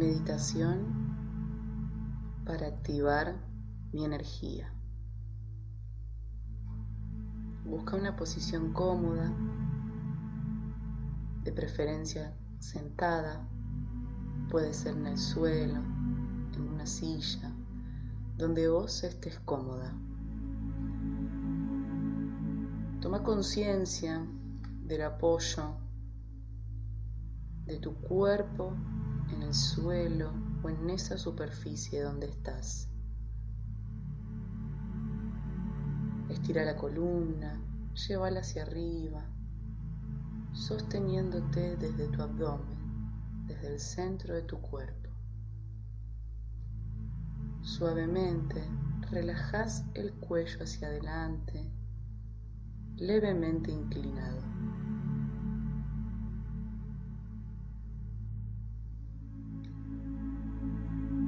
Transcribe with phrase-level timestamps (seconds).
[0.00, 0.86] meditación
[2.46, 3.36] para activar
[3.92, 4.72] mi energía.
[7.66, 9.30] Busca una posición cómoda,
[11.44, 13.46] de preferencia sentada,
[14.50, 15.82] puede ser en el suelo,
[16.54, 17.52] en una silla,
[18.38, 19.92] donde vos estés cómoda.
[23.02, 24.26] Toma conciencia
[24.82, 25.76] del apoyo
[27.66, 28.72] de tu cuerpo
[29.32, 32.88] en el suelo o en esa superficie donde estás.
[36.28, 37.60] Estira la columna,
[37.94, 39.24] llévala hacia arriba,
[40.52, 42.78] sosteniéndote desde tu abdomen,
[43.46, 45.10] desde el centro de tu cuerpo.
[47.62, 48.64] Suavemente
[49.10, 51.70] relajas el cuello hacia adelante,
[52.96, 54.40] levemente inclinado.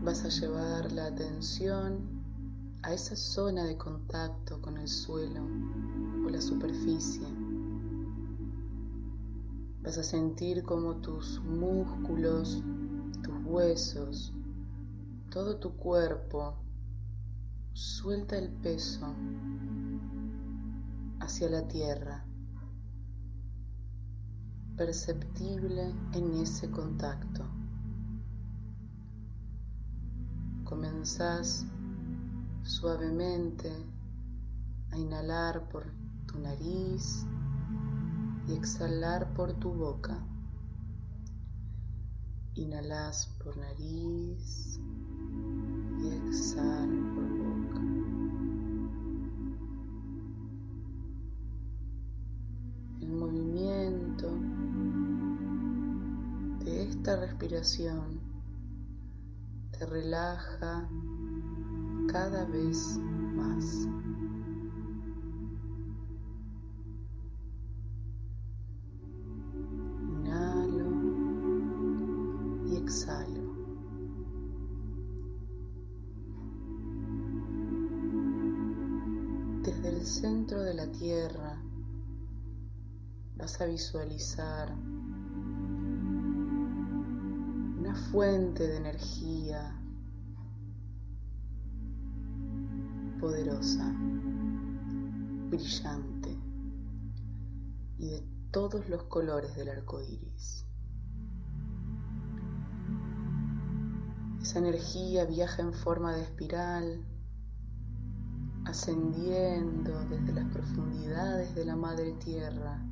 [0.04, 2.22] Vas a llevar la atención
[2.82, 5.42] a esa zona de contacto con el suelo
[6.26, 7.24] o la superficie.
[9.84, 12.64] Vas a sentir como tus músculos,
[13.22, 14.32] tus huesos,
[15.30, 16.56] todo tu cuerpo
[17.72, 19.06] suelta el peso
[21.20, 22.26] hacia la tierra,
[24.76, 27.61] perceptible en ese contacto.
[30.72, 31.66] Comenzás
[32.62, 33.70] suavemente
[34.90, 35.84] a inhalar por
[36.24, 37.26] tu nariz
[38.48, 40.16] y exhalar por tu boca.
[42.54, 44.80] Inhalas por nariz
[46.00, 47.80] y exhalas por boca.
[53.02, 54.30] El movimiento
[56.64, 58.31] de esta respiración
[59.86, 60.88] relaja
[62.08, 62.98] cada vez
[63.34, 63.88] más.
[70.08, 70.90] Inhalo
[72.66, 73.42] y exhalo.
[79.62, 81.62] Desde el centro de la tierra
[83.36, 84.91] vas a visualizar
[87.94, 89.78] fuente de energía
[93.20, 93.94] poderosa,
[95.48, 96.36] brillante
[97.98, 100.66] y de todos los colores del arco iris.
[104.40, 107.04] Esa energía viaja en forma de espiral,
[108.64, 112.82] ascendiendo desde las profundidades de la madre tierra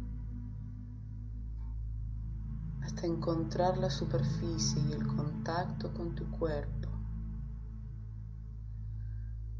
[3.06, 6.88] encontrar la superficie y el contacto con tu cuerpo.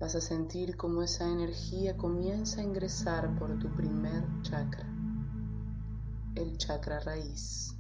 [0.01, 4.87] Vas a sentir cómo esa energía comienza a ingresar por tu primer chakra,
[6.35, 7.77] el chakra raíz.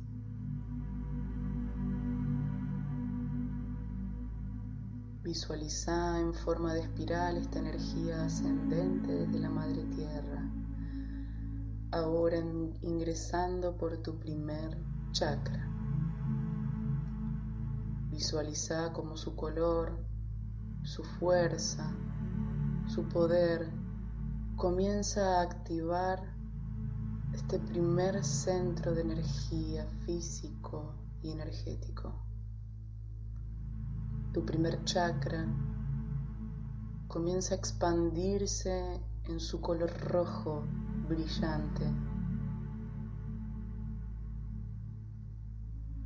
[5.23, 10.51] Visualiza en forma de espiral esta energía ascendente desde la madre tierra,
[11.91, 12.39] ahora
[12.83, 15.67] ingresando por tu primer chakra.
[18.11, 19.99] Visualiza como su color,
[20.83, 21.91] su fuerza,
[22.87, 23.71] su poder
[24.57, 26.21] comienza a activar
[27.33, 32.13] este primer centro de energía físico y energético.
[34.33, 35.47] Tu primer chakra
[37.09, 40.65] comienza a expandirse en su color rojo
[41.09, 41.85] brillante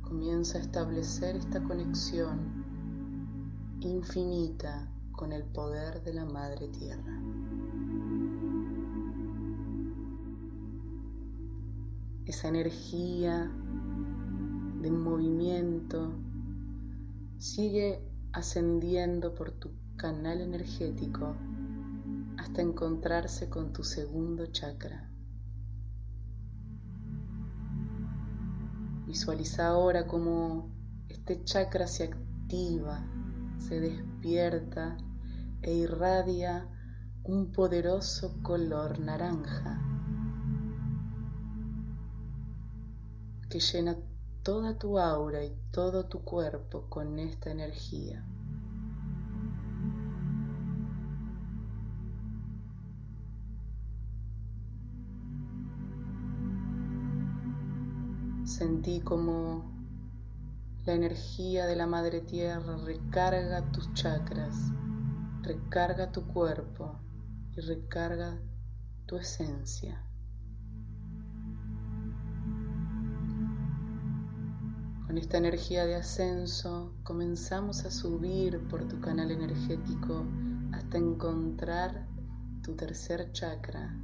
[0.05, 2.63] comienza a establecer esta conexión
[3.81, 7.19] infinita con el poder de la Madre Tierra.
[12.25, 13.51] Esa energía
[14.81, 16.13] de movimiento
[17.37, 17.99] sigue
[18.31, 21.35] ascendiendo por tu canal energético
[22.37, 25.14] hasta encontrarse con tu segundo chakra.
[29.15, 30.75] Visualiza ahora cómo
[31.07, 33.01] este chakra se activa,
[33.57, 34.97] se despierta
[35.61, 36.67] e irradia
[37.23, 39.81] un poderoso color naranja
[43.49, 43.95] que llena
[44.43, 48.27] toda tu aura y todo tu cuerpo con esta energía.
[58.65, 59.63] Sentí como
[60.87, 64.55] La energía de la Madre Tierra recarga tus chakras,
[65.43, 66.99] recarga tu cuerpo
[67.55, 68.41] y recarga
[69.05, 70.03] tu esencia.
[75.05, 80.25] Con esta energía de ascenso comenzamos a subir por tu canal energético
[80.73, 82.07] hasta encontrar
[82.63, 83.95] tu tercer chakra.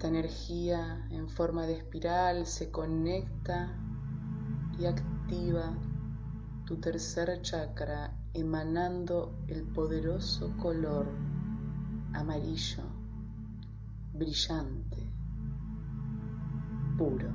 [0.00, 3.76] Esta energía en forma de espiral se conecta
[4.78, 5.76] y activa
[6.64, 11.06] tu tercer chakra emanando el poderoso color
[12.14, 12.82] amarillo
[14.14, 15.06] brillante
[16.96, 17.28] puro.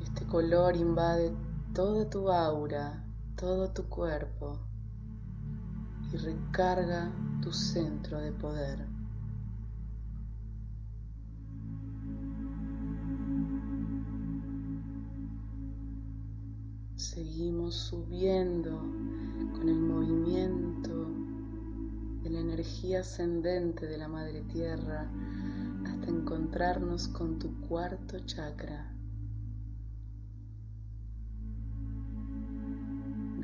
[0.00, 1.32] Este color invade
[1.72, 3.04] toda tu aura,
[3.36, 4.71] todo tu cuerpo
[6.12, 7.10] y recarga
[7.40, 8.86] tu centro de poder.
[16.96, 18.78] Seguimos subiendo
[19.52, 21.08] con el movimiento
[22.22, 25.10] de la energía ascendente de la Madre Tierra
[25.86, 28.91] hasta encontrarnos con tu cuarto chakra.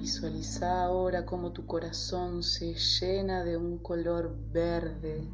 [0.09, 5.29] Visualiza ahora cómo tu corazón se llena de un color verde.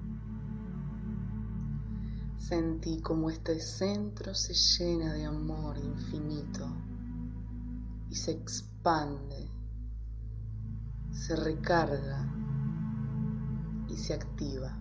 [2.38, 6.66] Sentí como este centro se llena de amor infinito
[8.10, 9.48] y se expande,
[11.12, 12.28] se recarga
[13.88, 14.76] y se activa.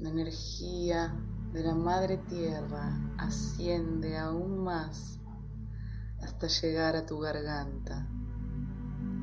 [0.00, 1.14] La energía
[1.52, 5.18] de la Madre Tierra asciende aún más
[6.20, 8.08] hasta llegar a tu garganta,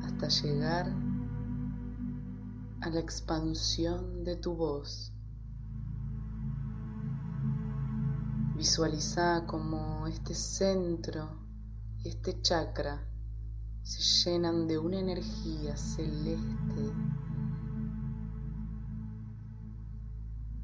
[0.02, 0.92] hasta llegar
[2.80, 5.12] a la expansión de tu voz.
[8.56, 11.40] Visualiza como este centro
[12.02, 13.06] y este chakra
[13.82, 16.92] se llenan de una energía celeste,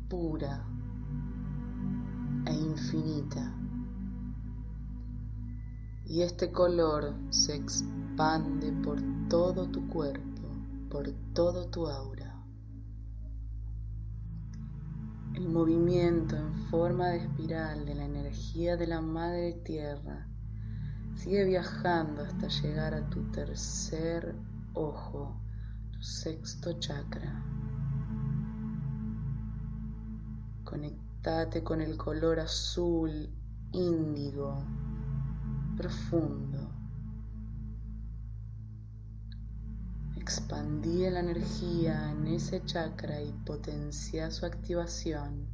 [0.08, 0.66] pura
[2.80, 3.52] infinita.
[6.06, 10.48] Y este color se expande por todo tu cuerpo,
[10.90, 12.42] por todo tu aura.
[15.34, 20.26] El movimiento en forma de espiral de la energía de la Madre Tierra
[21.20, 24.34] Sigue viajando hasta llegar a tu tercer
[24.72, 25.38] ojo,
[25.92, 27.44] tu sexto chakra.
[31.64, 33.28] Con el color azul
[33.72, 34.64] índigo
[35.76, 36.72] profundo.
[40.16, 45.46] Expandí la energía en ese chakra y potencia su activación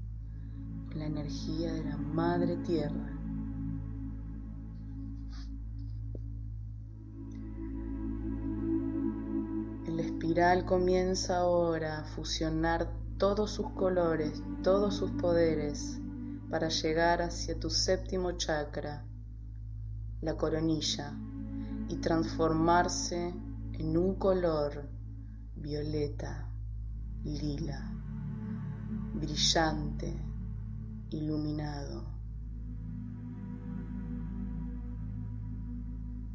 [0.88, 3.16] con la energía de la Madre Tierra.
[10.26, 15.98] espiral comienza ahora a fusionar todos sus colores, todos sus poderes,
[16.50, 19.04] para llegar hacia tu séptimo chakra,
[20.20, 21.12] la coronilla,
[21.88, 23.34] y transformarse
[23.72, 24.88] en un color
[25.54, 26.50] violeta,
[27.24, 27.92] lila,
[29.14, 30.14] brillante,
[31.10, 32.04] iluminado.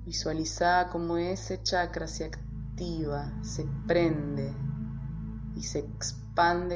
[0.06, 2.52] Visualiza cómo ese chakra se activa
[3.44, 4.52] se prende
[5.56, 6.21] y se expande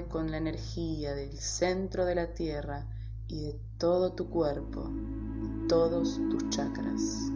[0.10, 2.86] con la energía del centro de la tierra
[3.28, 4.92] y de todo tu cuerpo
[5.44, 7.32] y todos tus chakras.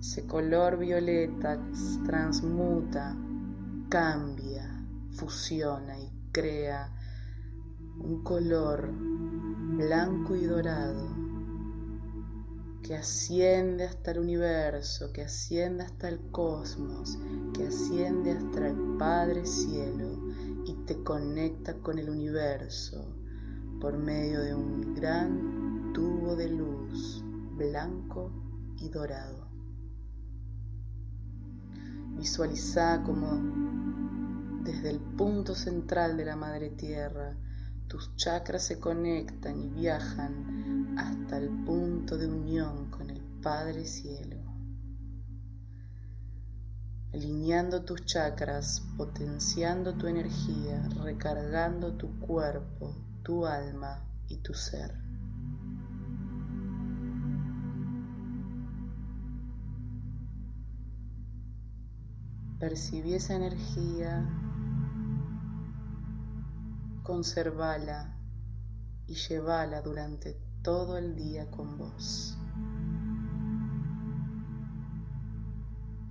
[0.00, 1.58] Ese color violeta
[2.04, 3.16] transmuta,
[3.88, 6.92] cambia, fusiona y crea
[7.98, 8.90] un color
[9.76, 11.11] blanco y dorado
[12.82, 17.16] que asciende hasta el universo, que asciende hasta el cosmos,
[17.54, 20.18] que asciende hasta el Padre Cielo
[20.66, 23.16] y te conecta con el universo
[23.80, 27.22] por medio de un gran tubo de luz
[27.56, 28.32] blanco
[28.78, 29.48] y dorado.
[32.16, 33.40] Visualiza como
[34.64, 37.36] desde el punto central de la Madre Tierra
[37.92, 44.38] tus chakras se conectan y viajan hasta el punto de unión con el Padre Cielo.
[47.12, 54.94] Alineando tus chakras, potenciando tu energía, recargando tu cuerpo, tu alma y tu ser.
[62.58, 64.26] Percibí esa energía
[67.12, 68.16] conservala
[69.06, 72.38] y llevala durante todo el día con vos.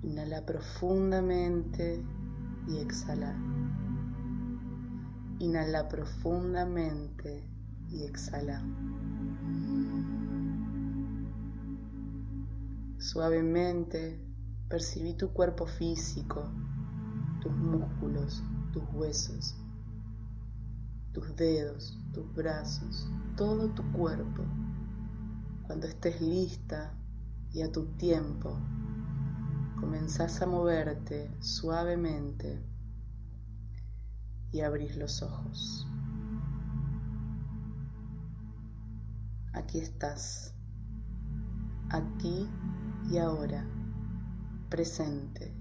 [0.03, 2.05] Inhala profundamente
[2.67, 3.35] y exhala.
[5.39, 7.49] Inhala profundamente
[7.89, 8.61] y exhala.
[12.99, 14.23] Suavemente
[14.69, 16.47] percibí tu cuerpo físico,
[17.41, 19.55] tus músculos, tus huesos,
[21.13, 24.43] tus dedos, tus brazos, todo tu cuerpo.
[25.67, 26.93] Cuando estés lista
[27.51, 28.57] y a tu tiempo,
[29.79, 32.63] comenzás a moverte suavemente
[34.51, 35.87] y abrís los ojos.
[39.53, 40.53] Aquí estás,
[41.89, 42.47] aquí
[43.09, 43.65] y ahora,
[44.69, 45.60] presente,